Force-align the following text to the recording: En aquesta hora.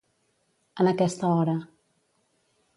En 0.85 0.89
aquesta 0.93 1.31
hora. 1.43 1.57